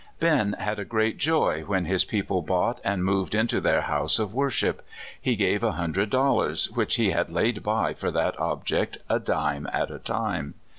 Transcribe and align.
BEN. 0.19 0.53
109 0.57 0.57
Ben 0.57 0.65
had 0.65 0.79
a 0.79 0.83
great 0.85 1.17
joy 1.19 1.61
when 1.67 1.85
his 1.85 2.03
people 2.03 2.41
bought 2.41 2.81
and 2.83 3.05
moved 3.05 3.35
into 3.35 3.61
their 3.61 3.81
house 3.81 4.17
of 4.17 4.33
worship. 4.33 4.83
He 5.21 5.35
gave 5.35 5.61
a 5.61 5.73
hundred 5.73 6.09
dollars, 6.09 6.71
which 6.71 6.95
he 6.95 7.11
had 7.11 7.29
laid 7.29 7.61
by 7.61 7.93
for 7.93 8.09
that 8.09 8.39
object 8.39 8.97
a 9.09 9.19
dime 9.19 9.67
at 9.71 9.91
a 9.91 9.99
time. 9.99 10.55